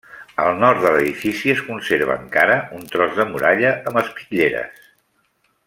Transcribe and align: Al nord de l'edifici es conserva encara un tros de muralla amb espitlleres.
Al 0.43 0.55
nord 0.61 0.79
de 0.85 0.93
l'edifici 0.93 1.51
es 1.55 1.61
conserva 1.67 2.15
encara 2.23 2.57
un 2.79 2.89
tros 2.95 3.13
de 3.21 3.29
muralla 3.35 3.75
amb 3.91 4.01
espitlleres. 4.03 4.89